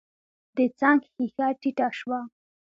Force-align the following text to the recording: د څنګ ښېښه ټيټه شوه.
د 0.55 0.57
څنګ 0.79 0.99
ښېښه 1.13 1.47
ټيټه 1.61 1.87
شوه. 1.99 2.19